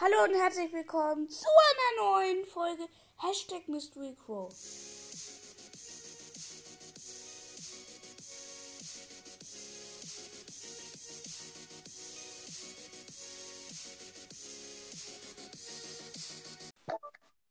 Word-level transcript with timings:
Hallo 0.00 0.14
und 0.28 0.34
herzlich 0.40 0.72
willkommen 0.72 1.28
zu 1.28 1.44
einer 1.44 2.04
neuen 2.04 2.46
Folge 2.46 2.84
Hashtag 3.16 3.66
Mystery 3.66 4.14
Crow. 4.24 4.48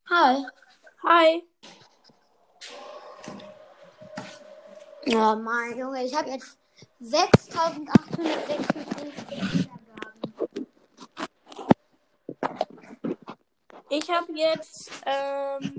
Hi. 0.09 0.45
Hi. 1.04 1.43
Oh 5.07 5.36
mein 5.36 5.77
Junge, 5.77 6.05
ich 6.05 6.16
habe 6.16 6.29
jetzt 6.29 6.57
6856 7.00 9.67
Ich 13.90 14.10
habe 14.10 14.34
jetzt 14.34 14.92
ähm, 15.06 15.74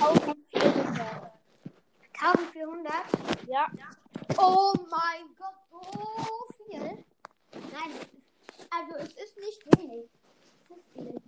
1400. 0.00 1.32
1400? 2.20 2.92
Ja. 3.46 3.68
Oh 4.36 4.72
mein 4.90 5.34
Gott, 5.38 5.54
so 5.70 6.64
viel. 6.64 6.80
Nein, 6.80 7.92
also 8.70 8.96
es 8.96 9.12
ist 9.12 9.36
nicht 9.38 9.78
wenig. 9.78 10.10
Es 10.68 10.76
ist 10.76 10.84
viel. 10.92 11.20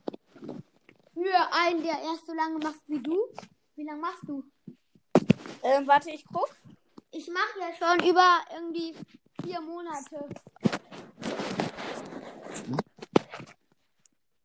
Für 1.14 1.52
einen, 1.52 1.83
der 1.84 2.00
erst 2.02 2.27
so 2.27 2.33
lange 2.33 2.58
macht 2.58 2.80
wie 2.88 3.00
du. 3.00 3.28
Wie 3.77 3.84
lange 3.84 4.00
machst 4.00 4.24
du? 4.27 4.42
Ähm, 5.62 5.86
warte, 5.86 6.10
ich 6.10 6.24
guck. 6.24 6.50
Ich 7.12 7.28
mache 7.28 7.60
ja 7.60 7.74
schon 7.74 8.08
über 8.08 8.41
irgendwie 8.52 8.97
vier 9.42 9.60
Monate. 9.60 10.28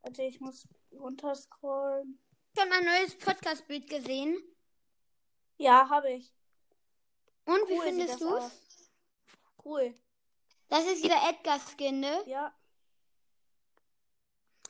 Warte, 0.03 0.21
ich 0.23 0.39
muss 0.39 0.67
runterscrollen. 0.99 2.19
Schon 2.57 2.71
ein 2.71 2.85
neues 2.85 3.17
Podcast-Bild 3.17 3.89
gesehen. 3.89 4.37
Ja, 5.57 5.89
habe 5.89 6.11
ich. 6.11 6.33
Und 7.45 7.67
wie 7.69 7.73
Cool 7.73 7.83
sieht 7.83 7.93
findest 7.93 8.21
du 8.21 8.35
es? 8.35 8.91
Cool. 9.63 9.93
Das 10.69 10.85
ist 10.85 11.03
wieder 11.03 11.17
Edgar-Skin, 11.29 11.99
ne? 11.99 12.23
Ja. 12.25 12.53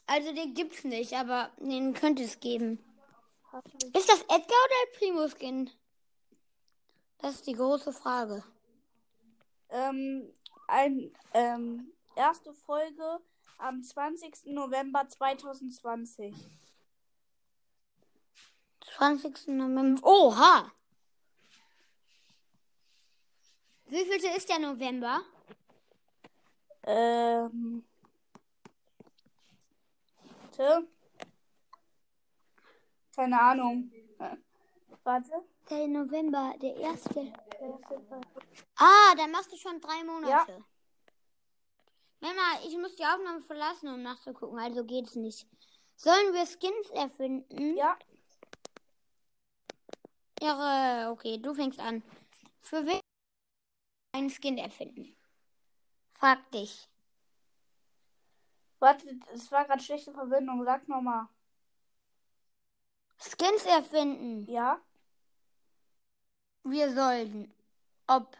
Also 0.06 0.34
den 0.34 0.54
gibt's 0.54 0.84
nicht, 0.84 1.14
aber 1.14 1.52
den 1.58 1.94
könnte 1.94 2.24
es 2.24 2.40
geben. 2.40 2.84
Ist 3.94 4.10
das 4.10 4.22
Edgar 4.22 4.38
oder 4.38 4.76
El 4.86 4.98
Primo 4.98 5.28
Skin? 5.28 5.70
Das 7.20 7.36
ist 7.36 7.48
die 7.48 7.54
große 7.54 7.92
Frage. 7.92 8.44
Ähm, 9.70 10.34
ein, 10.68 11.12
ähm, 11.34 11.92
erste 12.16 12.54
Folge 12.54 13.20
am 13.58 13.84
20. 13.84 14.46
November 14.48 15.08
2020. 15.08 16.36
20. 18.98 19.48
November. 19.48 20.02
Oha! 20.04 20.72
Wie 23.86 24.06
vielte 24.06 24.28
ist 24.36 24.50
der 24.50 24.60
November? 24.60 25.22
Ähm. 26.84 27.84
Warte. 30.58 30.88
Keine 33.16 33.40
Ahnung. 33.40 33.92
Warte. 35.04 35.32
Der 35.70 35.88
November, 35.88 36.54
der 36.62 36.76
erste. 36.78 37.34
Ah, 38.78 39.16
dann 39.16 39.32
machst 39.32 39.52
du 39.52 39.58
schon 39.58 39.80
drei 39.82 40.04
Monate. 40.04 40.64
Mama, 42.20 42.60
ich 42.66 42.78
muss 42.78 42.96
die 42.96 43.06
Aufnahme 43.06 43.42
verlassen, 43.42 43.90
um 43.90 44.02
nachzugucken, 44.02 44.60
also 44.60 44.84
geht's 44.84 45.16
nicht. 45.16 45.48
Sollen 45.96 46.34
wir 46.34 46.46
Skins 46.46 46.90
erfinden? 46.92 47.76
Ja. 47.76 47.98
Ja, 50.42 51.12
okay, 51.12 51.38
du 51.38 51.54
fängst 51.54 51.80
an. 51.80 52.04
Für 52.62 52.86
wen 52.86 53.00
einen 54.14 54.30
Skin 54.30 54.58
erfinden? 54.58 55.16
Frag 56.14 56.52
dich. 56.52 56.88
Warte, 58.80 59.20
es 59.34 59.52
war 59.52 59.66
gerade 59.66 59.82
schlechte 59.82 60.14
Verbindung. 60.14 60.64
Sag 60.64 60.88
nochmal. 60.88 61.28
Skins 63.20 63.66
erfinden. 63.66 64.45
Ja? 64.52 64.80
Wir 66.64 66.94
sollten. 66.94 67.52
Ob. 68.08 68.38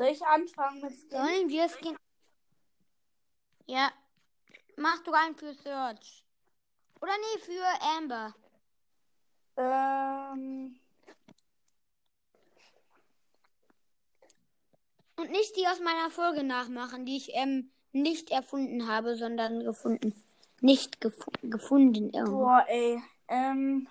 Soll 0.00 0.08
ich 0.08 0.24
anfangen 0.24 0.80
mit 0.80 0.92
Skin? 0.94 1.10
Sollen 1.10 1.48
wir 1.50 1.68
Skin. 1.68 1.94
Ja. 3.66 3.92
Mach 4.78 4.98
du 5.02 5.12
einen 5.12 5.36
für 5.36 5.52
Search. 5.52 6.24
Oder 7.02 7.12
nee, 7.18 7.40
für 7.40 7.62
Amber. 7.98 8.34
Ähm. 9.58 10.80
Und 15.16 15.30
nicht 15.32 15.54
die 15.58 15.68
aus 15.68 15.80
meiner 15.80 16.08
Folge 16.08 16.44
nachmachen, 16.44 17.04
die 17.04 17.18
ich 17.18 17.34
ähm, 17.34 17.70
nicht 17.92 18.30
erfunden 18.30 18.88
habe, 18.88 19.16
sondern 19.16 19.62
gefunden. 19.62 20.14
Nicht 20.62 21.02
gefu 21.02 21.30
gefunden 21.42 22.08
irgendwo. 22.08 22.38
Boah, 22.38 22.64
ey. 22.68 23.02
Ähm. 23.28 23.86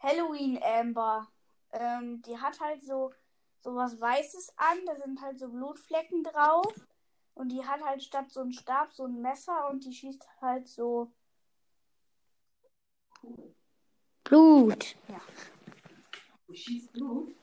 Halloween 0.00 0.62
Amber. 0.62 1.28
Ähm, 1.72 2.20
die 2.20 2.36
hat 2.36 2.60
halt 2.60 2.82
so, 2.82 3.14
so 3.60 3.74
was 3.74 4.00
Weißes 4.00 4.54
an. 4.56 4.78
Da 4.86 4.96
sind 4.96 5.20
halt 5.20 5.38
so 5.38 5.48
Blutflecken 5.48 6.24
drauf. 6.24 6.72
Und 7.34 7.50
die 7.50 7.64
hat 7.64 7.80
halt 7.82 8.02
statt 8.02 8.30
so 8.32 8.40
ein 8.40 8.52
Stab 8.52 8.92
so 8.92 9.04
ein 9.04 9.20
Messer 9.20 9.68
und 9.70 9.84
die 9.84 9.92
schießt 9.92 10.26
halt 10.40 10.66
so. 10.68 11.12
Blut. 14.24 14.96
Ja. 15.08 15.20
Schießt 16.52 16.92
Blut. 16.92 17.34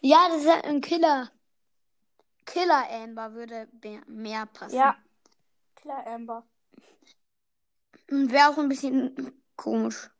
Ja, 0.00 0.28
das 0.28 0.42
ist 0.42 0.50
halt 0.50 0.64
ein 0.64 0.80
Killer. 0.80 1.30
Killer 2.46 2.88
Amber 2.90 3.32
würde 3.34 3.68
mehr- 3.82 4.04
mehr 4.06 4.46
passen. 4.46 4.76
Ja. 4.76 4.96
Klar, 5.76 6.06
Amber. 6.06 6.46
Wäre 8.08 8.48
auch 8.48 8.58
ein 8.58 8.68
bisschen 8.68 9.42
komisch. 9.56 10.10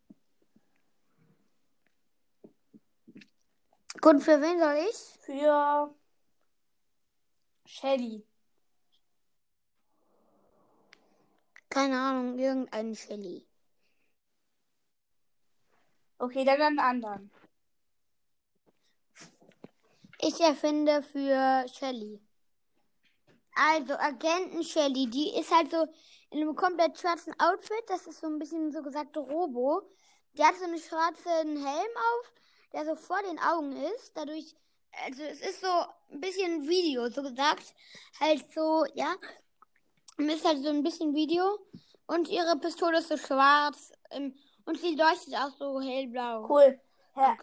Gut, 4.00 4.22
für 4.22 4.40
wen 4.40 4.58
soll 4.58 4.86
ich? 4.88 4.96
Für 5.20 5.94
Shelly. 7.66 8.26
Keine 11.68 12.00
Ahnung, 12.00 12.38
irgendeinen 12.38 12.96
Shelly. 12.96 13.46
Okay, 16.18 16.44
dann 16.44 16.60
einen 16.60 16.78
anderen. 16.78 17.30
Ich 20.22 20.40
erfinde 20.40 21.02
für 21.02 21.66
Shelly. 21.68 22.20
Also, 23.54 23.94
Agenten 23.94 24.64
Shelly, 24.64 25.08
die 25.10 25.34
ist 25.38 25.54
halt 25.54 25.70
so 25.70 25.86
in 26.30 26.40
einem 26.40 26.56
komplett 26.56 26.98
schwarzen 26.98 27.34
Outfit. 27.38 27.84
Das 27.88 28.06
ist 28.06 28.20
so 28.20 28.26
ein 28.26 28.38
bisschen 28.38 28.72
so 28.72 28.82
gesagt 28.82 29.16
Robo. 29.16 29.82
Die 30.34 30.44
hat 30.44 30.56
so 30.56 30.64
einen 30.64 30.78
schwarzen 30.78 31.56
Helm 31.56 31.92
auf, 31.96 32.32
der 32.72 32.84
so 32.84 32.94
vor 32.96 33.20
den 33.22 33.38
Augen 33.38 33.72
ist. 33.76 34.16
Dadurch, 34.16 34.54
also 35.04 35.22
es 35.22 35.40
ist 35.40 35.60
so 35.60 35.84
ein 36.12 36.20
bisschen 36.20 36.68
Video, 36.68 37.08
so 37.08 37.22
gesagt. 37.22 37.74
Halt 38.18 38.44
so, 38.52 38.84
ja. 38.94 39.14
Ist 40.18 40.44
halt 40.44 40.62
so 40.62 40.68
ein 40.68 40.82
bisschen 40.82 41.14
Video. 41.14 41.58
Und 42.06 42.28
ihre 42.28 42.56
Pistole 42.58 42.98
ist 42.98 43.08
so 43.08 43.16
schwarz. 43.16 43.92
ähm, 44.10 44.34
Und 44.66 44.78
sie 44.78 44.94
leuchtet 44.94 45.34
auch 45.34 45.50
so 45.58 45.80
hellblau. 45.80 46.46
Cool. 46.48 46.80
Ja, 47.16 47.34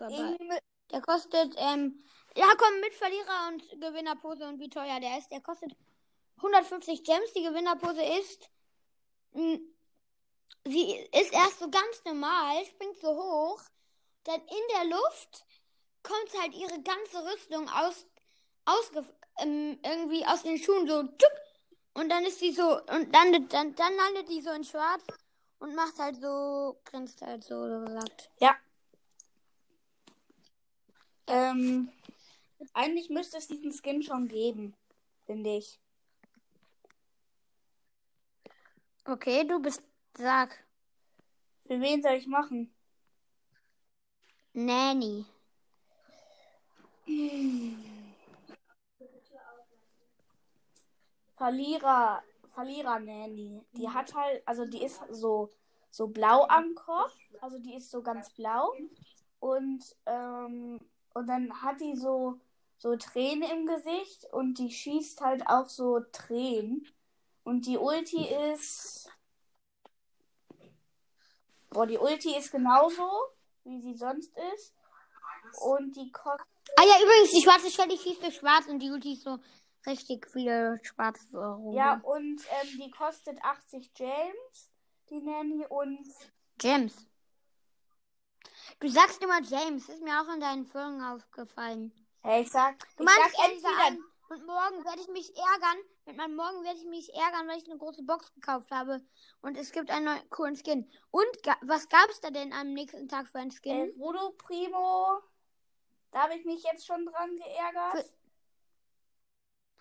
Der 0.91 1.01
kostet, 1.01 1.55
ähm, 1.57 2.03
ja 2.35 2.47
komm, 2.57 2.79
mit 2.81 2.93
Verlierer 2.93 3.47
und 3.49 3.81
Gewinnerpose 3.81 4.47
und 4.47 4.59
wie 4.59 4.69
teuer 4.69 4.99
der 4.99 5.17
ist. 5.17 5.31
Der 5.31 5.41
kostet 5.41 5.75
150 6.37 7.03
Gems. 7.03 7.33
Die 7.33 7.43
Gewinnerpose 7.43 8.03
ist, 8.19 8.49
mh, 9.31 9.57
sie 10.65 10.91
ist 11.13 11.33
erst 11.33 11.59
so 11.59 11.69
ganz 11.69 12.03
normal, 12.05 12.63
springt 12.65 12.97
so 12.99 13.09
hoch. 13.09 13.61
Dann 14.27 14.41
in 14.41 14.67
der 14.75 14.83
Luft 14.97 15.45
kommt 16.03 16.41
halt 16.41 16.53
ihre 16.53 16.81
ganze 16.81 17.31
Rüstung 17.31 17.69
aus, 17.69 18.05
ausge, 18.65 19.05
ähm, 19.39 19.79
irgendwie 19.85 20.25
aus 20.25 20.43
den 20.43 20.57
Schuhen 20.57 20.85
so, 20.85 21.03
tschuck. 21.03 21.31
und 21.93 22.09
dann 22.09 22.25
ist 22.25 22.39
sie 22.39 22.51
so, 22.51 22.77
und 22.77 23.13
landet, 23.13 23.53
dann, 23.53 23.73
dann 23.75 23.95
landet 23.95 24.27
die 24.27 24.41
so 24.41 24.51
in 24.51 24.65
schwarz 24.65 25.01
und 25.59 25.75
macht 25.75 25.97
halt 25.97 26.17
so, 26.21 26.77
grinst 26.83 27.21
halt 27.21 27.45
so, 27.45 27.69
so 27.69 27.85
gesagt. 27.85 28.29
ja. 28.41 28.57
Ähm, 31.27 31.89
eigentlich 32.73 33.09
müsste 33.09 33.37
es 33.37 33.47
diesen 33.47 33.71
Skin 33.71 34.03
schon 34.03 34.27
geben, 34.27 34.75
finde 35.25 35.55
ich. 35.57 35.79
Okay, 39.05 39.45
du 39.45 39.61
bist, 39.61 39.81
sag, 40.17 40.65
Für 41.65 41.79
wen 41.79 42.01
soll 42.01 42.13
ich 42.13 42.27
machen? 42.27 42.73
Nanny. 44.53 45.25
Verlierer 51.35 52.23
Verlierer 52.57 52.99
Nanny. 52.99 53.63
Die 53.73 53.87
hat 53.87 54.15
halt, 54.15 54.41
also 54.47 54.65
die 54.65 54.83
ist 54.83 54.99
so, 55.11 55.53
so 55.91 56.07
blau 56.07 56.47
am 56.47 56.73
Kopf. 56.73 57.13
Also 57.39 57.59
die 57.59 57.75
ist 57.75 57.91
so 57.91 58.01
ganz 58.01 58.31
blau. 58.31 58.73
Und, 59.39 59.95
ähm, 60.07 60.79
und 61.13 61.27
dann 61.27 61.61
hat 61.61 61.79
die 61.79 61.95
so, 61.95 62.39
so 62.79 62.95
Tränen 62.95 63.43
im 63.43 63.67
Gesicht 63.67 64.25
und 64.33 64.57
die 64.57 64.71
schießt 64.71 65.21
halt 65.21 65.45
auch 65.45 65.69
so 65.69 65.99
Tränen. 66.11 66.87
Und 67.43 67.67
die 67.67 67.77
Ulti 67.77 68.27
ist. 68.51 69.07
Boah, 71.69 71.85
die 71.85 71.99
Ulti 71.99 72.35
ist 72.35 72.51
genauso, 72.51 73.07
wie 73.67 73.81
sie 73.81 73.95
sonst 73.95 74.31
ist. 74.55 74.73
Und 75.61 75.95
die 75.95 76.11
kostet. 76.11 76.47
Ah 76.77 76.83
ja, 76.83 77.03
übrigens, 77.03 77.31
die 77.31 77.41
schwarze 77.41 77.69
Shelly 77.71 77.97
schießt 77.97 78.21
durch 78.21 78.35
schwarz 78.35 78.67
und 78.67 78.79
die 78.79 78.89
Ulti 78.91 79.13
ist 79.13 79.23
so 79.23 79.39
richtig 79.85 80.27
viele 80.27 80.79
schwarze 80.83 81.37
Euro. 81.37 81.73
Ja, 81.73 81.99
und 82.03 82.41
ähm, 82.61 82.79
die 82.81 82.91
kostet 82.91 83.41
80 83.43 83.91
James, 83.95 84.71
die 85.09 85.21
Nanny. 85.21 85.65
Und 85.69 86.05
James. 86.61 86.93
Du 88.79 88.89
sagst 88.89 89.21
immer 89.23 89.41
James, 89.41 89.87
ist 89.89 90.03
mir 90.03 90.21
auch 90.21 90.33
in 90.33 90.39
deinen 90.41 90.65
Folgen 90.65 91.01
aufgefallen. 91.01 91.91
hey, 92.21 92.43
ich 92.43 92.51
sag, 92.51 92.77
Du 92.97 93.03
ich 93.03 93.05
meinst 93.05 93.35
sag 93.37 93.49
entweder. 93.49 94.03
Und 94.29 94.45
morgen 94.45 94.83
werde 94.85 95.01
ich 95.01 95.07
mich 95.09 95.29
ärgern. 95.35 95.77
Mit 96.05 96.17
meinem 96.17 96.35
Morgen 96.35 96.63
werde 96.63 96.77
ich 96.79 96.85
mich 96.85 97.13
ärgern, 97.13 97.47
weil 97.47 97.57
ich 97.57 97.69
eine 97.69 97.77
große 97.77 98.03
Box 98.03 98.33
gekauft 98.33 98.71
habe. 98.71 99.01
Und 99.41 99.57
es 99.57 99.71
gibt 99.71 99.89
einen 99.89 100.05
neuen 100.05 100.29
coolen 100.29 100.55
Skin. 100.55 100.89
Und 101.11 101.43
ga 101.43 101.55
was 101.61 101.87
gab 101.89 102.09
es 102.09 102.19
da 102.21 102.29
denn 102.29 102.53
am 102.53 102.73
nächsten 102.73 103.07
Tag 103.07 103.27
für 103.27 103.39
einen 103.39 103.51
El 103.51 103.57
Skin? 103.57 103.93
Rudo 104.01 104.31
Primo. 104.37 105.19
Da 106.11 106.23
habe 106.23 106.35
ich 106.35 106.45
mich 106.45 106.63
jetzt 106.63 106.85
schon 106.85 107.05
dran 107.05 107.35
geärgert. 107.35 107.91
Für- 107.91 108.13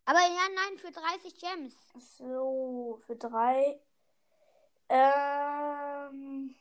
Aber 0.07 0.21
ja, 0.21 0.49
nein, 0.55 0.79
für 0.79 0.91
30 0.91 1.39
Gems. 1.39 1.77
So, 2.19 2.99
für 3.07 3.17
drei. 3.17 3.81
Ähm. 4.89 6.55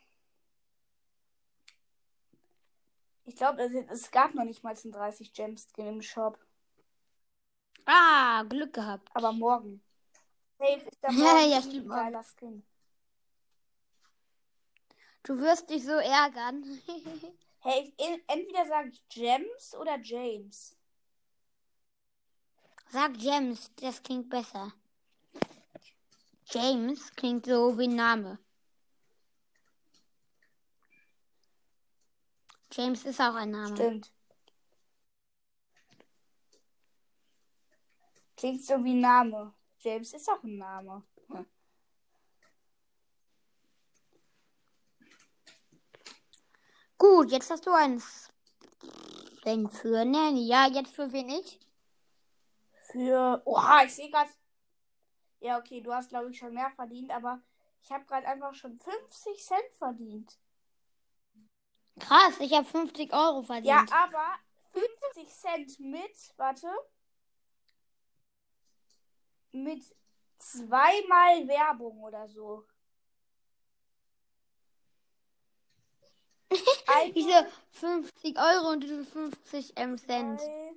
Ich 3.27 3.35
glaube, 3.35 3.63
es, 3.63 3.73
es 3.89 4.11
gab 4.11 4.35
noch 4.35 4.43
nicht 4.43 4.63
mal 4.63 4.75
einen 4.75 4.91
30 4.91 5.33
Gems 5.33 5.67
Skin 5.71 5.87
im 5.87 6.01
Shop. 6.01 6.37
Ah, 7.85 8.43
Glück 8.49 8.73
gehabt. 8.73 9.09
Aber 9.13 9.31
morgen. 9.31 9.81
Safe 10.57 10.81
ist 10.89 11.03
Ja, 11.03 11.11
morgen 11.11 11.49
ja, 11.49 11.57
ein 11.57 11.63
stimmt, 11.63 11.89
geiler 11.89 12.23
Skin. 12.23 12.65
Du 15.23 15.37
wirst 15.39 15.69
dich 15.69 15.83
so 15.83 15.91
ärgern. 15.93 16.63
Hey, 17.67 17.91
en- 17.97 18.21
entweder 18.27 18.67
sage 18.67 18.89
ich 18.89 19.01
Gems 19.09 19.73
oder 19.75 19.97
James. 19.99 20.77
Sag 22.91 23.17
James, 23.17 23.71
das 23.77 24.03
klingt 24.03 24.29
besser. 24.29 24.71
James 26.51 27.11
klingt 27.15 27.47
so 27.47 27.75
wie 27.79 27.85
ein 27.87 27.95
Name. 27.95 28.37
James 32.71 33.03
ist 33.03 33.19
auch 33.19 33.33
ein 33.33 33.49
Name. 33.49 33.75
Stimmt. 33.75 34.11
Klingt 38.45 38.63
so 38.63 38.77
wie 38.83 38.93
ein 38.93 39.01
Name. 39.01 39.55
James 39.79 40.13
ist 40.13 40.29
auch 40.29 40.43
ein 40.43 40.59
Name. 40.59 41.01
Hm. 41.29 41.47
Gut, 46.99 47.31
jetzt 47.31 47.49
hast 47.49 47.65
du 47.65 47.71
eins. 47.71 48.31
Wenn 49.43 49.67
für 49.67 50.05
Nanny. 50.05 50.45
Ja, 50.45 50.67
jetzt 50.67 50.93
für 50.93 51.11
wen 51.11 51.27
ich? 51.27 51.59
Für. 52.83 53.41
Oha, 53.45 53.85
ich 53.85 53.95
sehe 53.95 54.11
gerade. 54.11 54.29
Ja, 55.39 55.57
okay, 55.57 55.81
du 55.81 55.91
hast, 55.91 56.09
glaube 56.09 56.29
ich, 56.29 56.37
schon 56.37 56.53
mehr 56.53 56.69
verdient, 56.75 57.09
aber 57.09 57.41
ich 57.81 57.91
habe 57.91 58.05
gerade 58.05 58.27
einfach 58.27 58.53
schon 58.53 58.77
50 58.77 59.43
Cent 59.43 59.73
verdient. 59.75 60.37
Krass, 61.99 62.39
ich 62.39 62.53
habe 62.53 62.65
50 62.65 63.11
Euro 63.11 63.41
verdient. 63.41 63.89
Ja, 63.89 63.91
aber 64.03 64.35
50 64.71 65.33
Cent 65.33 65.79
mit, 65.79 66.31
warte. 66.37 66.67
Mit 69.55 69.83
zweimal 70.37 71.47
Werbung 71.47 72.03
oder 72.03 72.27
so. 72.27 72.65
Ein, 76.87 77.13
Diese 77.13 77.47
50 77.71 78.37
Euro 78.37 78.69
und 78.71 78.81
diese 78.81 79.03
50 79.03 79.73
ähm, 79.77 79.97
Cent. 79.97 80.39
zwei, 80.39 80.75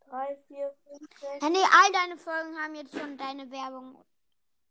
drei, 0.00 0.36
vier, 0.48 0.74
fünf, 0.84 1.00
sechs. 1.20 1.42
Ja, 1.42 1.48
nee, 1.48 1.58
all 1.58 1.92
deine 1.92 2.16
Folgen 2.16 2.56
haben 2.58 2.74
jetzt 2.74 2.98
schon 2.98 3.16
deine 3.16 3.50
Werbung. 3.50 3.96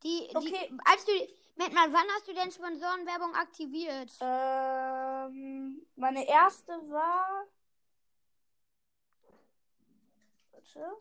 Die, 0.03 0.29
Okay. 0.33 0.69
die, 0.69 0.77
als 0.85 1.05
du, 1.05 1.11
Moment 1.55 1.73
mal, 1.73 1.93
wann 1.93 2.07
hast 2.15 2.27
du 2.27 2.33
denn 2.33 2.51
Sponsorenwerbung 2.51 3.33
aktiviert? 3.35 4.11
Ähm, 4.19 5.85
meine 5.95 6.27
erste 6.27 6.73
war. 6.89 7.45
Warte. 10.61 10.97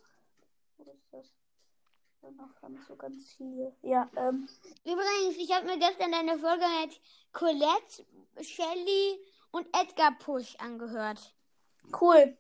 Wo 0.78 0.90
ist 0.90 1.12
das? 1.12 1.32
Da 2.22 2.30
noch 2.30 2.54
ganz 2.60 2.86
so 2.86 2.96
ganz 2.96 3.32
viele. 3.32 3.74
Ja, 3.82 4.10
ähm. 4.16 4.48
Übrigens, 4.84 5.36
ich 5.36 5.52
habe 5.54 5.66
mir 5.66 5.78
gestern 5.78 6.12
deine 6.12 6.38
Folge 6.38 6.64
mit 6.82 7.00
Colette, 7.32 8.06
Shelly 8.42 9.18
und 9.50 9.66
Edgar 9.74 10.16
Push 10.18 10.56
angehört. 10.56 11.34
Cool. 11.98 12.36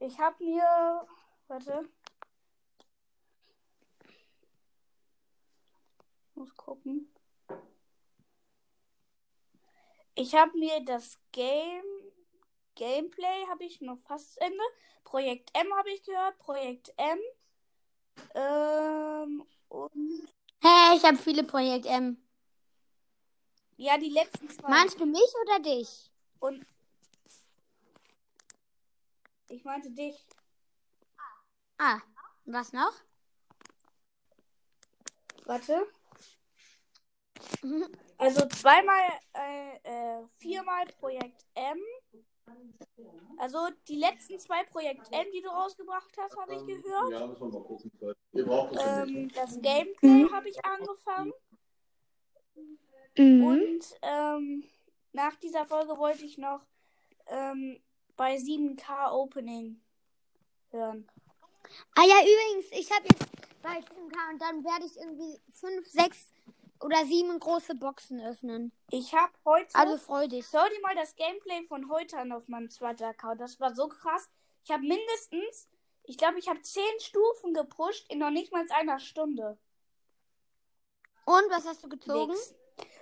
Ich 0.00 0.18
habe 0.18 0.44
mir. 0.44 1.06
Warte. 1.46 1.88
Ich 6.28 6.36
muss 6.36 6.56
gucken. 6.56 7.12
Ich 10.14 10.34
habe 10.34 10.58
mir 10.58 10.84
das 10.84 11.18
Game. 11.30 11.91
Gameplay 12.74 13.46
habe 13.48 13.64
ich 13.64 13.80
noch 13.80 13.98
fast 14.06 14.34
zu 14.34 14.40
Ende. 14.40 14.62
Projekt 15.04 15.50
M 15.54 15.72
habe 15.76 15.90
ich 15.90 16.02
gehört. 16.04 16.38
Projekt 16.38 16.92
M. 16.96 17.18
Ähm, 18.34 19.46
und 19.68 20.28
Hey, 20.60 20.96
ich 20.96 21.04
habe 21.04 21.16
viele 21.18 21.42
Projekt 21.44 21.86
M. 21.86 22.16
ja, 23.76 23.98
die 23.98 24.10
letzten 24.10 24.48
zwei. 24.48 24.68
Meinst 24.68 25.00
du 25.00 25.06
mich 25.06 25.32
oder 25.44 25.60
dich? 25.60 26.10
Und 26.38 26.64
ich 29.48 29.64
meinte 29.64 29.90
dich. 29.90 30.16
Ah, 31.78 31.98
was 32.44 32.72
noch? 32.72 32.92
Warte. 35.44 35.86
Also 38.18 38.46
zweimal, 38.46 39.08
äh, 39.32 39.76
äh, 39.82 40.26
viermal 40.38 40.86
Projekt 41.00 41.44
M. 41.54 41.78
Also 43.38 43.58
die 43.88 43.96
letzten 43.96 44.38
zwei 44.38 44.62
Projekt 44.64 45.08
M, 45.12 45.26
die 45.34 45.42
du 45.42 45.48
rausgebracht 45.48 46.10
hast, 46.16 46.36
habe 46.36 46.54
ich 46.54 46.64
gehört. 46.64 47.10
Ja, 47.10 47.26
müssen 47.26 47.52
wir 47.52 47.58
mal 47.58 47.64
gucken. 47.64 47.90
Ähm, 48.34 49.30
das 49.34 49.60
Gameplay 49.60 50.30
habe 50.30 50.48
ich 50.48 50.64
angefangen. 50.64 51.32
Mhm. 53.18 53.44
Und 53.44 53.98
ähm, 54.02 54.64
nach 55.12 55.34
dieser 55.36 55.66
Folge 55.66 55.98
wollte 55.98 56.24
ich 56.24 56.38
noch 56.38 56.60
ähm, 57.26 57.80
bei 58.16 58.36
7K 58.36 59.12
Opening 59.12 59.80
hören. 60.70 61.08
Ah 61.94 62.04
ja, 62.04 62.16
übrigens, 62.20 62.70
ich 62.72 62.90
habe 62.90 63.06
jetzt 63.10 63.26
bei 63.62 63.78
7K 63.78 64.32
und 64.32 64.40
dann 64.40 64.64
werde 64.64 64.86
ich 64.86 64.96
irgendwie 64.96 65.40
5, 65.50 65.86
6 65.86 66.32
oder 66.82 67.04
7 67.06 67.38
große 67.38 67.74
Boxen 67.74 68.20
öffnen. 68.20 68.72
Ich 68.90 69.14
habe 69.14 69.32
heute. 69.44 69.74
Also 69.74 69.96
freu 69.98 70.26
dich. 70.28 70.46
Schau 70.50 70.66
dir 70.68 70.80
mal 70.80 70.94
das 70.94 71.14
Gameplay 71.16 71.64
von 71.66 71.90
heute 71.90 72.18
an 72.18 72.32
auf 72.32 72.48
meinem 72.48 72.70
zweiten 72.70 73.04
Account. 73.04 73.40
Das 73.40 73.60
war 73.60 73.74
so 73.74 73.88
krass. 73.88 74.30
Ich 74.64 74.70
habe 74.70 74.82
mindestens, 74.82 75.68
ich 76.04 76.18
glaube, 76.18 76.38
ich 76.38 76.48
habe 76.48 76.60
10 76.60 76.82
Stufen 76.98 77.54
gepusht 77.54 78.10
in 78.10 78.18
noch 78.18 78.30
nicht 78.30 78.52
mal 78.52 78.64
einer 78.70 78.98
Stunde. 78.98 79.58
Und 81.24 81.50
was 81.50 81.66
hast 81.66 81.84
du 81.84 81.88
gezogen? 81.88 82.32
Nix. 82.32 82.54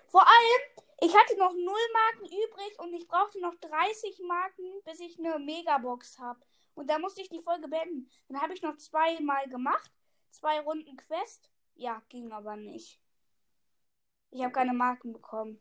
Vor 0.06 0.22
allem, 0.22 0.86
ich 1.00 1.16
hatte 1.16 1.36
noch 1.38 1.52
0 1.52 1.64
Marken 1.64 2.26
übrig 2.26 2.78
und 2.78 2.92
ich 2.92 3.06
brauchte 3.08 3.40
noch 3.40 3.54
30 3.54 4.20
Marken, 4.26 4.64
bis 4.84 5.00
ich 5.00 5.18
eine 5.18 5.38
Megabox 5.38 6.18
habe. 6.18 6.40
Und 6.74 6.88
da 6.90 6.98
musste 6.98 7.22
ich 7.22 7.28
die 7.28 7.40
Folge 7.40 7.68
beenden. 7.68 8.10
Dann 8.28 8.40
habe 8.40 8.54
ich 8.54 8.62
noch 8.62 8.76
zweimal 8.76 9.48
gemacht. 9.48 9.90
Zwei 10.30 10.60
Runden 10.60 10.96
Quest. 10.96 11.50
Ja, 11.74 12.02
ging 12.08 12.32
aber 12.32 12.56
nicht. 12.56 13.00
Ich 14.30 14.42
habe 14.42 14.52
keine 14.52 14.72
Marken 14.72 15.12
bekommen. 15.12 15.60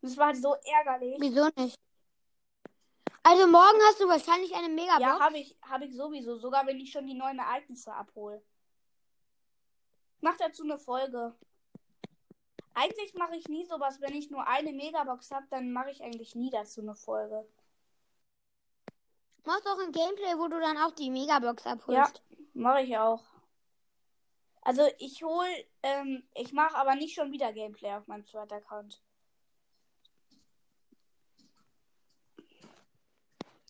Und 0.00 0.08
es 0.08 0.16
war 0.16 0.26
halt 0.26 0.36
so 0.36 0.54
ärgerlich. 0.54 1.16
Wieso 1.20 1.48
nicht? 1.56 1.78
Also 3.22 3.46
morgen 3.46 3.78
hast 3.88 4.00
du 4.00 4.06
wahrscheinlich 4.06 4.54
eine 4.54 4.68
Megabox. 4.68 5.00
Ja, 5.00 5.18
habe 5.18 5.38
ich, 5.38 5.56
hab 5.62 5.82
ich 5.82 5.94
sowieso. 5.94 6.36
Sogar 6.36 6.66
wenn 6.66 6.78
ich 6.78 6.92
schon 6.92 7.06
die 7.06 7.14
neuen 7.14 7.38
Ereignisse 7.38 7.92
abhole. 7.92 8.42
Mach 10.20 10.36
dazu 10.36 10.62
eine 10.62 10.78
Folge. 10.78 11.34
Eigentlich 12.74 13.14
mache 13.14 13.36
ich 13.36 13.48
nie 13.48 13.64
sowas. 13.64 14.00
Wenn 14.00 14.14
ich 14.14 14.30
nur 14.30 14.46
eine 14.46 14.72
Megabox 14.72 15.30
habe, 15.30 15.46
dann 15.50 15.72
mache 15.72 15.90
ich 15.90 16.02
eigentlich 16.02 16.34
nie 16.34 16.50
dazu 16.50 16.82
eine 16.82 16.94
Folge. 16.94 17.46
Mach 19.44 19.60
doch 19.60 19.78
ein 19.78 19.92
Gameplay, 19.92 20.36
wo 20.36 20.48
du 20.48 20.58
dann 20.60 20.76
auch 20.78 20.92
die 20.92 21.10
Megabox 21.10 21.66
abholst. 21.66 22.22
Ja, 22.30 22.36
mache 22.54 22.82
ich 22.82 22.96
auch. 22.96 23.22
Also 24.64 24.82
ich 24.98 25.22
hol, 25.22 25.46
ähm, 25.82 26.26
ich 26.34 26.52
mache 26.52 26.76
aber 26.76 26.94
nicht 26.94 27.14
schon 27.14 27.30
wieder 27.32 27.52
Gameplay 27.52 27.92
auf 27.92 28.06
meinem 28.06 28.24
zweiten 28.26 28.54
Account. 28.54 29.02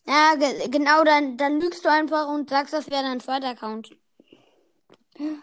Ja, 0.07 0.35
ge 0.35 0.69
genau, 0.69 1.03
dann, 1.03 1.35
dann 1.37 1.59
lügst 1.59 1.83
du 1.83 1.89
einfach 1.89 2.27
und 2.29 2.49
sagst, 2.49 2.73
das 2.73 2.89
wäre 2.89 3.03
dein 3.03 3.19
zweiter 3.19 3.49
Account. 3.49 3.97
Nee, 5.17 5.37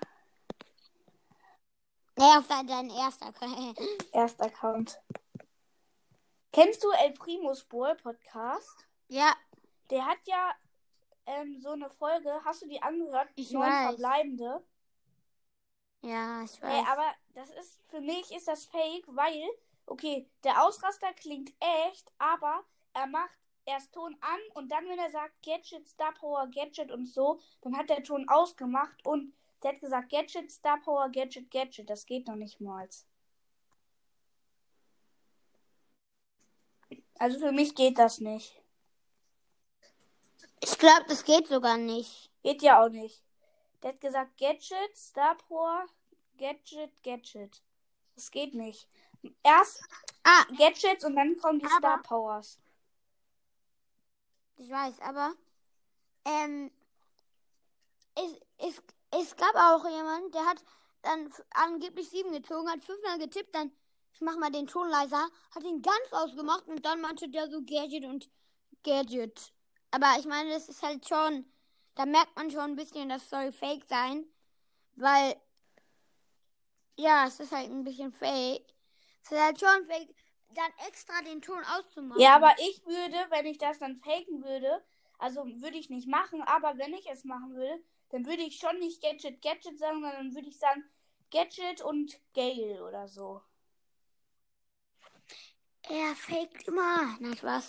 auf 2.37 2.47
dein, 2.49 2.67
dein 2.67 2.91
erster 2.91 3.27
Account. 3.27 3.79
Erster 4.13 4.45
Account. 4.47 5.01
Kennst 6.53 6.85
du 6.85 6.91
El 6.93 7.13
Primus 7.13 7.65
Ball 7.65 7.97
Podcast? 7.97 8.87
ja, 9.09 9.35
Der 9.91 10.07
hat 10.07 10.19
ja 10.27 10.53
ähm, 11.27 11.61
so 11.61 11.71
eine 11.71 11.91
Folge, 11.91 12.31
hast 12.45 12.63
du 12.63 12.69
die 12.69 12.81
angehört? 12.83 13.29
Ich 13.35 13.51
Neun 13.51 13.69
weiß. 13.69 13.87
verbleibende. 13.89 14.63
Ja, 16.03 16.43
ich 16.43 16.61
weiß. 16.63 16.75
Ey, 16.75 16.85
aber 16.91 17.15
das 17.35 17.51
ist, 17.51 17.81
für 17.89 18.01
mich 18.01 18.31
ist 18.33 18.49
das 18.49 18.65
fake, 18.67 19.05
weil, 19.09 19.49
okay, 19.87 20.29
der 20.45 20.65
Ausraster 20.65 21.13
klingt 21.15 21.53
echt, 21.89 22.13
aber 22.19 22.65
er 22.93 23.07
macht 23.07 23.31
erst 23.65 23.93
Ton 23.93 24.17
an 24.21 24.41
und 24.55 24.71
dann, 24.71 24.89
wenn 24.89 24.99
er 24.99 25.11
sagt 25.11 25.43
Gadget, 25.43 25.89
Star 25.89 26.13
Power, 26.15 26.49
Gadget 26.49 26.91
und 26.91 27.07
so, 27.07 27.41
dann 27.61 27.77
hat 27.77 27.89
der 27.89 28.03
Ton 28.03 28.29
ausgemacht 28.29 29.07
und 29.07 29.33
der 29.63 29.73
hat 29.73 29.81
gesagt 29.81 30.11
Gadget, 30.11 30.51
Star 30.51 30.81
Power, 30.81 31.09
Gadget, 31.09 31.51
Gadget. 31.51 31.89
Das 31.89 32.05
geht 32.05 32.27
noch 32.27 32.35
nicht 32.35 32.61
mal. 32.61 32.89
Also 37.19 37.39
für 37.39 37.53
mich 37.53 37.75
geht 37.75 37.99
das 37.99 38.19
nicht. 38.19 38.61
ich 40.61 40.79
glaube, 40.79 41.05
das 41.09 41.25
geht 41.25 41.47
sogar 41.47 41.77
nicht. 41.77 42.31
Geht 42.43 42.63
ja 42.63 42.83
auch 42.83 42.89
nicht. 42.89 43.23
Der 43.83 43.91
hat 43.93 44.01
gesagt 44.01 44.37
Gadget, 44.39 44.97
Star 44.97 45.35
Power, 45.37 45.87
Gadget, 46.39 46.91
Gadget. 47.03 47.63
Das 48.15 48.31
geht 48.31 48.55
nicht. 48.55 48.89
Erst 49.43 49.83
Ah, 50.25 50.45
Gadgets 50.57 51.05
und 51.05 51.17
dann 51.17 51.37
kommen 51.39 51.59
die 51.59 51.67
Aber- 51.67 51.79
Star 51.79 52.03
Powers. 52.03 52.59
ich 54.57 54.71
weiß, 54.71 55.01
aber 55.01 55.33
ähm, 56.25 56.71
es, 58.15 58.33
es, 58.59 58.83
es 59.11 59.37
gab 59.37 59.55
auch 59.57 59.85
jemand, 59.89 60.33
der 60.35 60.47
hat 60.47 60.65
dann 61.03 61.33
angeblich 61.51 62.09
sieben 62.09 62.33
gezogen, 62.33 62.71
hat 62.71 62.85
fünfmal 62.85 63.19
getippt, 63.19 63.55
dann 63.55 63.73
ich 64.13 64.21
mach 64.21 64.37
mal 64.37 64.51
den 64.53 64.67
Ton 64.69 64.89
leiser, 64.89 65.27
hat 65.55 65.65
ihn 65.65 65.83
ganz 65.83 66.13
ausgemacht 66.13 66.69
und 66.69 66.85
dann 66.85 67.01
meinte 67.01 67.29
der 67.29 67.51
so 67.51 67.63
Gadget 67.63 68.05
und 68.05 68.31
Gadget. 68.85 69.53
Aber 69.91 70.15
ich 70.19 70.27
meine, 70.27 70.51
das 70.51 70.69
ist 70.69 70.83
halt 70.83 71.09
schon, 71.09 71.51
da 71.95 72.07
merkt 72.07 72.37
man 72.37 72.51
schon 72.51 72.61
ein 72.61 72.77
bisschen, 72.77 73.09
das 73.09 73.29
soll 73.29 73.53
fake 73.53 73.85
sein, 73.87 74.25
weil 74.97 75.37
ja, 76.97 77.27
es 77.27 77.41
ist 77.41 77.53
halt 77.53 77.71
ein 77.71 77.85
bisschen 77.85 78.13
fake. 78.13 78.67
Es 79.25 79.33
ist 79.33 79.41
halt 79.41 79.59
schon 79.59 79.87
fake, 79.87 80.15
dann 80.51 80.73
extra 80.89 81.23
den 81.23 81.41
Ton 81.41 81.63
auszumachen. 81.65 82.21
Ja, 82.21 82.37
aber 82.37 82.55
ich 82.59 82.85
würde, 82.85 83.27
wenn 83.31 83.47
ich 83.47 83.59
das 83.59 83.79
dann 83.79 83.97
faken 83.97 84.45
würde, 84.45 84.85
also 85.19 85.45
würde 85.45 85.79
ich 85.79 85.91
nicht 85.91 86.09
machen, 86.09 86.43
aber 86.43 86.77
wenn 86.79 86.93
ich 86.95 87.09
es 87.09 87.25
machen 87.25 87.55
würde, 87.55 87.83
dann 88.11 88.27
würde 88.27 88.43
ich 88.43 88.59
schon 88.59 88.79
nicht 88.79 89.03
Gadget, 89.03 89.41
Gadget 89.41 89.79
sagen, 89.79 90.01
sondern 90.01 90.17
dann 90.17 90.35
würde 90.35 90.49
ich 90.49 90.59
sagen 90.59 90.85
Gadget 91.31 91.81
und 91.81 92.21
Gale 92.35 92.85
oder 92.85 93.09
so. 93.09 93.41
Er 95.89 96.15
faked 96.15 96.69
immer. 96.69 97.17
Na, 97.21 97.35
Spaß. 97.35 97.69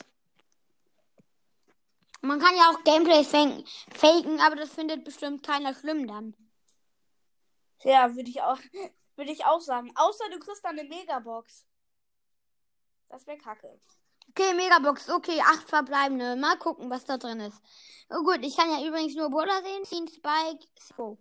Man 2.25 2.39
kann 2.39 2.55
ja 2.55 2.71
auch 2.71 2.83
Gameplays 2.85 3.27
faken, 3.27 4.39
aber 4.39 4.55
das 4.55 4.69
findet 4.73 5.03
bestimmt 5.03 5.45
keiner 5.45 5.75
schlimm 5.75 6.07
dann. 6.07 6.33
Ja, 7.83 8.15
würde 8.15 8.29
ich 8.29 8.41
auch, 8.41 8.57
würde 9.17 9.31
ich 9.31 9.43
auch 9.43 9.59
sagen. 9.59 9.91
Außer 9.95 10.29
du 10.31 10.39
kriegst 10.39 10.63
dann 10.63 10.79
eine 10.79 10.87
Megabox. 10.87 11.65
Das 13.09 13.27
wäre 13.27 13.37
kacke. 13.37 13.77
Okay, 14.29 14.53
Megabox, 14.53 15.09
okay, 15.09 15.41
acht 15.41 15.69
verbleibende. 15.69 16.37
Mal 16.37 16.57
gucken, 16.57 16.89
was 16.89 17.03
da 17.03 17.17
drin 17.17 17.41
ist. 17.41 17.61
Oh 18.09 18.23
gut, 18.23 18.39
ich 18.41 18.55
kann 18.55 18.71
ja 18.71 18.87
übrigens 18.87 19.15
nur 19.15 19.29
Buller 19.29 19.61
sehen, 19.61 19.83
ziehen 19.83 20.07
Spike, 20.07 20.65
so. 20.79 21.17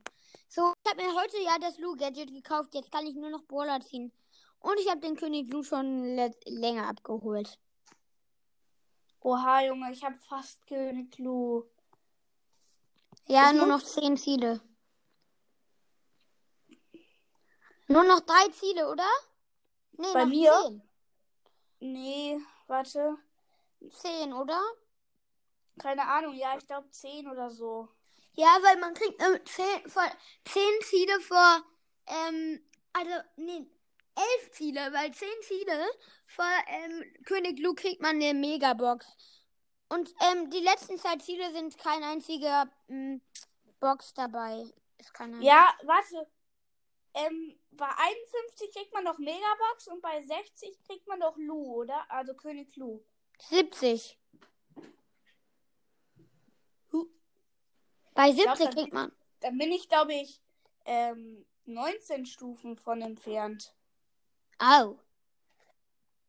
So, 0.49 0.73
ich 0.85 0.90
habe 0.90 1.02
mir 1.02 1.14
heute 1.14 1.37
ja 1.42 1.59
das 1.61 1.78
Lou-Gadget 1.78 2.32
gekauft, 2.32 2.75
jetzt 2.75 2.92
kann 2.92 3.06
ich 3.09 3.16
nur 3.16 3.30
noch 3.30 3.42
Buller 3.42 3.80
ziehen. 3.80 4.12
Und 4.61 4.78
ich 4.78 4.88
habe 4.88 5.00
den 5.00 5.16
König 5.16 5.52
Lou 5.52 5.64
schon 5.64 6.16
länger 6.47 6.88
abgeholt. 6.88 7.59
Oha, 9.24 9.62
Junge, 9.62 9.92
ich 9.92 10.02
habe 10.02 10.16
fast 10.16 10.66
König 10.66 11.16
Lu. 11.18 11.64
Ja, 13.28 13.50
Ich 13.50 13.56
nur 13.56 13.66
noch 13.66 13.82
zehn 13.82 14.16
Ziele. 14.16 14.60
Nur 17.86 18.04
noch 18.04 18.20
drei 18.20 18.48
Ziele, 18.50 18.88
oder? 18.90 19.08
Nee, 19.92 20.12
Bei 20.12 20.26
mir? 20.26 20.52
zehn. 20.66 20.82
Nee, 21.80 22.40
warte. 22.66 23.16
Zehn, 23.90 24.32
oder? 24.32 24.60
Keine 25.78 26.06
Ahnung, 26.06 26.34
ja, 26.34 26.56
ich 26.56 26.66
glaube 26.66 26.90
10 26.90 27.28
oder 27.28 27.50
so. 27.50 27.88
Ja, 28.34 28.58
weil 28.62 28.78
man 28.78 28.94
kriegt 28.94 29.20
äh, 29.20 29.42
zehn, 29.44 29.88
vor, 29.88 30.04
zehn 30.44 30.80
Ziele 30.82 31.20
vor, 31.20 31.62
ähm, 32.06 32.60
also, 32.92 33.10
nee, 33.36 33.66
elf 34.14 34.50
Ziele, 34.52 34.81
weil 34.92 35.12
zehn 35.12 35.42
Ziele 35.42 35.87
vor 36.26 36.45
ähm, 36.66 37.04
König 37.25 37.59
Lu 37.61 37.75
kriegt 37.75 38.00
man 38.00 38.16
eine 38.16 38.35
Megabox. 38.35 39.07
Und 39.88 40.12
ähm, 40.21 40.50
die 40.50 40.61
letzten 40.61 40.99
zwei 40.99 41.16
Ziele 41.16 41.52
sind 41.52 41.76
kein 41.78 42.02
einziger 42.02 42.71
ähm, 42.88 43.21
Box 43.81 44.14
dabei. 44.14 44.64
Ist 44.99 45.12
keine. 45.12 45.42
Ja, 45.42 45.75
warte. 45.85 46.26
Ähm, 47.14 47.59
bei 47.73 47.88
51 47.88 48.73
kriegt 48.73 48.92
man 48.95 49.04
noch 49.04 49.19
Megabox 49.19 49.88
und 49.88 50.00
bei 50.00 50.23
60 50.23 50.83
kriegt 50.87 51.07
man 51.07 51.19
noch 51.19 51.37
Lu, 51.37 51.75
oder? 51.75 52.11
Also 52.11 52.35
König 52.35 52.75
Lu. 52.76 53.02
70. 53.38 54.19
Bei 58.14 58.31
70 58.31 58.45
dann- 58.45 58.75
kriegt 58.75 58.92
man. 58.92 59.12
Dann 59.40 59.59
bin 59.59 59.73
ich, 59.73 59.88
glaube 59.88 60.14
ich, 60.14 60.40
ähm, 60.85 61.45
19 61.64 62.26
Stufen 62.26 62.76
von 62.76 63.00
entfernt. 63.02 63.75
Au. 64.62 64.97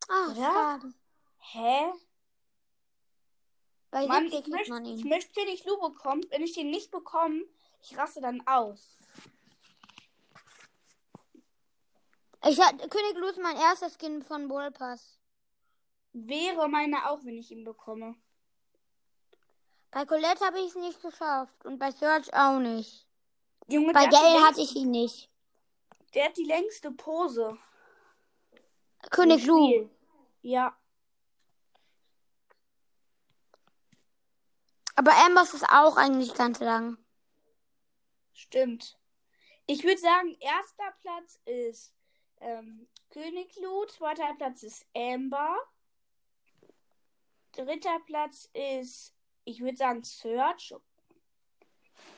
Ach, 0.10 0.30
Oder? 0.32 0.36
schade. 0.36 0.94
Hä? 1.38 1.94
Bei 3.92 4.08
Mann, 4.08 4.24
70 4.30 4.40
ich 4.40 4.48
möchte, 4.48 4.72
man 4.72 4.86
ich 4.86 5.04
möchte 5.04 5.34
König 5.34 5.66
Lu 5.66 5.80
bekommen. 5.80 6.26
Wenn 6.32 6.42
ich 6.42 6.54
den 6.54 6.72
nicht 6.72 6.90
bekomme, 6.90 7.44
ich 7.84 7.96
raste 7.96 8.22
dann 8.22 8.46
aus. 8.48 8.98
Ich 12.46 12.60
hatte, 12.60 12.90
König 12.90 13.16
Lu 13.18 13.28
ist 13.28 13.40
mein 13.40 13.56
erster 13.56 13.90
Skin 13.90 14.24
von 14.24 14.48
Brawl 14.48 14.72
Pass. 14.72 15.20
Wäre 16.14 16.68
meine 16.68 17.10
auch, 17.10 17.24
wenn 17.24 17.38
ich 17.38 17.52
ihn 17.52 17.64
bekomme. 17.64 18.16
Bei 19.92 20.06
Colette 20.06 20.44
habe 20.44 20.60
ich 20.60 20.70
es 20.70 20.76
nicht 20.76 21.02
geschafft. 21.02 21.64
Und 21.66 21.78
bei 21.78 21.92
Search 21.92 22.34
auch 22.34 22.58
nicht. 22.60 23.08
Junge, 23.68 23.94
Bei 23.94 24.08
Gale 24.08 24.42
hatte 24.44 24.62
ich 24.62 24.76
ihn 24.76 24.90
nicht. 24.92 25.30
der 26.16 26.26
hat 26.26 26.38
die 26.38 26.46
längste 26.46 26.92
Pose. 26.92 27.58
König 29.10 29.46
Lu. 29.46 29.90
Ja. 30.42 30.78
Aber 34.96 35.12
Ambers 35.26 35.54
ist 35.54 35.68
auch 35.70 35.98
eigentlich 35.98 36.34
ganz 36.34 36.60
lang. 36.60 36.98
Stimmt. 38.34 38.98
Ich 39.66 39.84
würde 39.84 40.00
sagen, 40.00 40.36
erster 40.40 40.92
Platz 41.02 41.40
ist 41.46 41.94
ähm, 42.42 42.88
König 43.10 43.56
Lu, 43.62 43.86
zweiter 43.86 44.34
Platz 44.38 44.64
ist 44.64 44.86
Amber, 44.96 45.56
dritter 47.54 48.00
Platz 48.06 48.50
ist, 48.54 49.14
ich 49.46 49.62
würde 49.62 49.78
sagen, 49.78 50.04
Search. 50.04 50.76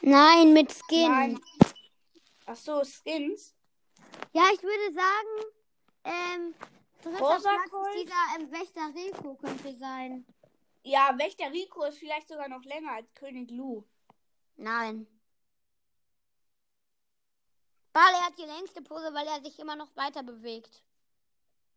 Nein, 0.01 0.54
mit 0.54 0.72
Skin. 0.72 1.12
Nein. 1.12 1.42
Ach 2.46 2.56
so, 2.56 2.84
Skins. 2.84 3.56
Ja, 4.34 4.44
ich 4.54 4.62
würde 4.62 4.94
sagen, 4.94 5.55
ähm, 6.06 6.56
dritter 7.02 7.20
Rosa 7.20 7.50
Platz 7.50 7.70
Colt? 7.70 7.96
ist 7.96 8.04
dieser 8.04 8.40
ähm, 8.40 8.52
Wächter 8.52 8.96
Rico 8.96 9.36
könnte 9.36 9.76
sein. 9.78 10.26
Ja, 10.84 11.18
Wächter 11.18 11.52
Rico 11.52 11.84
ist 11.84 11.98
vielleicht 11.98 12.28
sogar 12.28 12.48
noch 12.48 12.64
länger 12.64 12.92
als 12.92 13.14
König 13.16 13.52
Lu. 13.52 13.84
Nein. 14.56 15.08
Barley 17.92 18.20
hat 18.20 18.38
die 18.38 18.44
längste 18.44 18.82
Pose, 18.82 19.14
weil 19.14 19.26
er 19.28 19.42
sich 19.42 19.58
immer 19.58 19.76
noch 19.76 19.96
weiter 19.96 20.22
bewegt. 20.22 20.84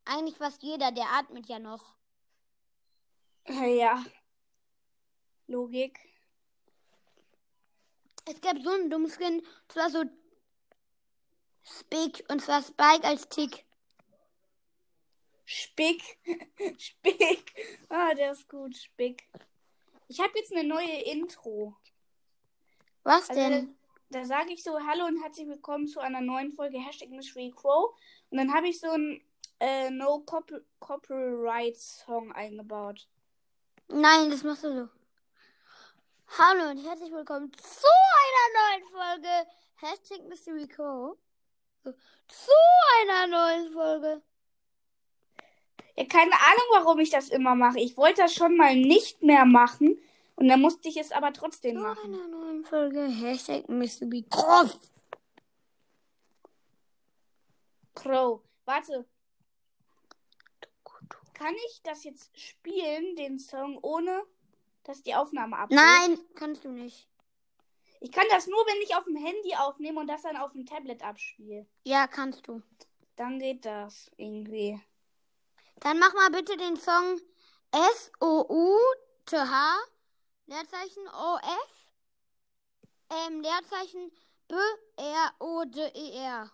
Eigentlich 0.04 0.36
fast 0.36 0.62
jeder, 0.62 0.90
der 0.90 1.10
atmet 1.12 1.46
ja 1.48 1.58
noch. 1.58 1.94
Ja. 3.48 4.04
Logik. 5.46 5.98
Es 8.26 8.40
gab 8.40 8.58
so 8.58 8.70
einen 8.70 8.90
dummen 8.90 9.10
Skin, 9.10 9.42
zwar 9.68 9.90
so 9.90 10.04
Spike, 11.64 12.24
und 12.28 12.42
zwar 12.42 12.62
Spike 12.62 13.04
als 13.04 13.28
Tick. 13.28 13.64
Spick. 15.50 16.02
Spick. 16.78 17.54
Ah, 17.88 18.12
der 18.12 18.32
ist 18.32 18.46
gut. 18.50 18.76
Spick. 18.76 19.26
Ich 20.06 20.20
habe 20.20 20.32
jetzt 20.36 20.52
eine 20.52 20.62
neue 20.62 21.00
Intro. 21.04 21.74
Was 23.02 23.30
Also, 23.30 23.40
denn? 23.40 23.74
Da 24.10 24.26
sage 24.26 24.52
ich 24.52 24.62
so, 24.62 24.78
hallo 24.78 25.06
und 25.06 25.22
herzlich 25.22 25.48
willkommen 25.48 25.88
zu 25.88 26.00
einer 26.00 26.20
neuen 26.20 26.52
Folge 26.52 26.78
Hashtag 26.78 27.08
Mystery 27.08 27.50
Crow. 27.56 27.96
Und 28.28 28.36
dann 28.36 28.52
habe 28.52 28.68
ich 28.68 28.78
so 28.78 28.90
einen 28.90 29.24
äh, 29.58 29.88
No 29.88 30.18
Copy 30.20 30.56
Copyright 30.80 31.78
Song 31.78 32.30
eingebaut. 32.32 33.08
Nein, 33.88 34.28
das 34.28 34.42
machst 34.42 34.64
du 34.64 34.74
so. 34.74 34.88
Hallo 36.36 36.72
und 36.72 36.84
herzlich 36.86 37.10
willkommen 37.10 37.50
zu 37.54 37.86
einer 38.20 38.76
neuen 38.76 38.86
Folge 38.90 39.50
Hashtag 39.76 40.28
Mystery. 40.28 40.68
So, 40.76 41.16
Zu 42.28 42.52
einer 43.00 43.26
neuen 43.28 43.72
Folge. 43.72 44.22
Ja, 45.96 46.04
keine 46.04 46.32
Ahnung, 46.32 46.66
warum 46.72 46.98
ich 47.00 47.10
das 47.10 47.28
immer 47.28 47.54
mache. 47.54 47.80
Ich 47.80 47.96
wollte 47.96 48.22
das 48.22 48.34
schon 48.34 48.56
mal 48.56 48.76
nicht 48.76 49.22
mehr 49.22 49.44
machen. 49.44 49.98
Und 50.36 50.46
dann 50.48 50.60
musste 50.60 50.88
ich 50.88 50.96
es 50.96 51.10
aber 51.10 51.32
trotzdem 51.32 51.76
Zu 51.76 51.82
machen. 51.82 52.14
einer 52.14 52.28
neuen 52.28 52.64
Folge 52.64 53.08
Hashtag 53.08 53.64
Co. 54.30 54.70
Crow. 57.94 58.40
Warte. 58.64 59.04
Kann 61.34 61.54
ich 61.68 61.82
das 61.82 62.04
jetzt 62.04 62.38
spielen, 62.38 63.16
den 63.16 63.38
Song, 63.38 63.78
ohne 63.82 64.22
dass 64.84 65.02
die 65.02 65.14
Aufnahme 65.14 65.56
abbricht? 65.56 65.80
Nein, 65.80 66.18
kannst 66.34 66.64
du 66.64 66.70
nicht. 66.70 67.08
Ich 68.00 68.12
kann 68.12 68.26
das 68.30 68.46
nur, 68.46 68.58
wenn 68.66 68.82
ich 68.82 68.94
auf 68.94 69.04
dem 69.04 69.16
Handy 69.16 69.54
aufnehme 69.56 70.00
und 70.00 70.06
das 70.06 70.22
dann 70.22 70.36
auf 70.36 70.52
dem 70.52 70.66
Tablet 70.66 71.02
abspiele. 71.02 71.66
Ja, 71.84 72.06
kannst 72.06 72.46
du. 72.46 72.62
Dann 73.16 73.38
geht 73.40 73.64
das 73.64 74.10
irgendwie. 74.16 74.80
Dann 75.80 75.98
mach 75.98 76.12
mal 76.14 76.30
bitte 76.30 76.56
den 76.56 76.76
Song 76.76 77.20
S-O-U-T-H, 77.70 79.76
Leerzeichen 80.46 81.06
O-F, 81.08 81.90
ähm, 83.10 83.40
Leerzeichen 83.40 84.10
B-R-O-D-E-R. 84.48 86.50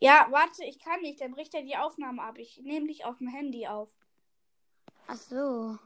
Ja, 0.00 0.26
warte, 0.30 0.64
ich 0.64 0.78
kann 0.78 1.02
nicht. 1.02 1.20
Dann 1.20 1.32
bricht 1.32 1.52
er 1.54 1.62
die 1.62 1.76
Aufnahme 1.76 2.22
ab. 2.22 2.38
Ich 2.38 2.58
nehme 2.62 2.86
dich 2.86 3.04
auf 3.04 3.18
dem 3.18 3.28
Handy 3.28 3.66
auf. 3.66 3.90
Ach 5.06 5.16
so. 5.16 5.78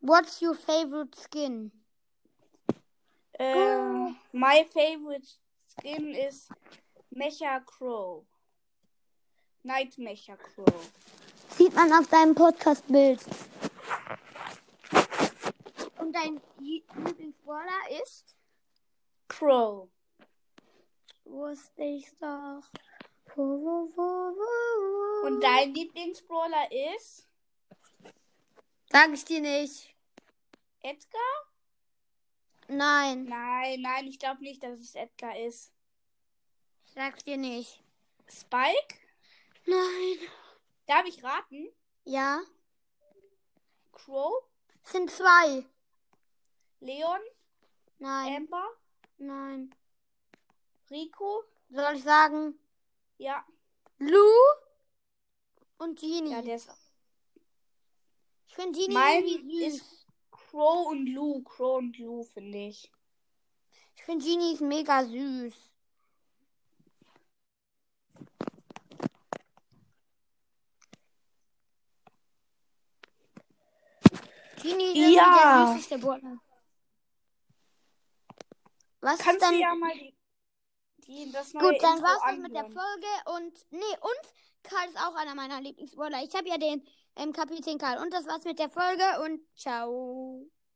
What's 0.00 0.42
your 0.42 0.54
favorite 0.54 1.16
skin? 1.16 1.70
Äh, 3.38 4.14
my 4.32 4.64
favorite 4.64 5.26
skin 5.68 6.14
is 6.14 6.48
Mecha 7.10 7.60
Crow. 7.60 8.26
Night 9.66 9.98
Mecha 9.98 10.36
Crow. 10.36 10.90
Sieht 11.56 11.74
man 11.74 11.92
auf 11.92 12.06
deinem 12.08 12.34
Podcast-Bild. 12.36 13.20
Und 15.98 16.12
dein 16.12 16.40
Lie- 16.58 16.84
Lieblingsbrawler 16.94 18.00
ist? 18.02 18.36
Crow. 19.26 19.88
Wusste 21.24 21.82
ich's 21.82 22.14
doch. 22.20 22.62
Und 25.24 25.40
dein 25.42 25.74
Lieblingsbrawler 25.74 26.70
ist 26.94 27.26
Sag 28.92 29.12
ich 29.12 29.24
dir 29.24 29.40
nicht. 29.40 29.92
Edgar? 30.80 31.20
Nein, 32.68 33.24
Nein, 33.24 33.80
nein, 33.82 34.06
ich 34.06 34.18
glaube 34.20 34.42
nicht, 34.42 34.62
dass 34.62 34.78
es 34.78 34.94
Edgar 34.94 35.36
ist. 35.36 35.72
sag's 36.94 37.24
dir 37.24 37.36
nicht. 37.36 37.82
Spike? 38.30 38.94
Nein. 39.66 40.28
Darf 40.86 41.06
ich 41.06 41.22
raten? 41.22 41.68
Ja, 42.04 42.40
Crow? 43.92 44.44
es 44.84 44.92
sind 44.92 45.10
zwei. 45.10 45.66
Leon? 46.80 47.20
Nein, 47.98 48.36
Amber? 48.36 48.68
nein. 49.18 49.74
Rico? 50.90 51.42
Soll 51.70 51.96
ich 51.96 52.04
sagen? 52.04 52.58
Ja. 53.18 53.44
Lou 53.98 54.30
und 55.78 55.98
Genie. 55.98 56.30
Ja, 56.30 56.42
der 56.42 56.56
ist. 56.56 56.70
ich 58.46 58.54
finde 58.54 58.78
Genie 58.78 58.94
Mein 58.94 59.24
süß. 59.26 59.74
ist 59.74 60.06
Crow 60.30 60.86
und 60.88 61.06
Lou. 61.06 61.42
Crow 61.42 61.78
und 61.78 61.98
Lou, 61.98 62.22
finde 62.22 62.58
ich. 62.68 62.92
Ich 63.96 64.04
finde 64.04 64.24
Genie 64.24 64.52
ist 64.52 64.60
mega 64.60 65.04
süß. 65.04 65.54
Genie 74.70 74.84
ist 74.84 74.96
irgendwie 74.96 75.14
Ja. 75.14 75.64
der 75.66 75.74
süßeste 75.74 75.98
Brawler. 75.98 76.38
Was 79.00 79.18
Kannst 79.18 79.36
ist 79.36 79.42
dann? 79.42 79.54
du 79.54 79.60
ja 79.60 79.74
mal 79.74 79.92
die, 79.94 80.14
die, 81.06 81.32
das 81.32 81.52
neue 81.54 81.72
Gut, 81.72 81.82
dann 81.82 81.96
Intro 81.98 82.08
war's 82.08 82.20
das 82.26 82.38
mit 82.38 82.54
der 82.54 82.64
anhören. 82.64 82.72
Folge 82.72 83.36
und 83.36 83.66
nee, 83.70 83.98
und 84.00 84.32
Karl 84.62 84.88
ist 84.88 84.98
auch 84.98 85.14
einer 85.14 85.34
meiner 85.34 85.60
Lieblingsbrawler. 85.60 86.22
Ich 86.24 86.34
habe 86.34 86.48
ja 86.48 86.58
den 86.58 86.86
ähm, 87.16 87.32
Kapitän 87.32 87.78
Karl 87.78 87.98
und 88.02 88.12
das 88.12 88.26
war's 88.26 88.44
mit 88.44 88.58
der 88.58 88.68
Folge 88.70 89.04
und 89.24 89.40
ciao. 89.56 90.46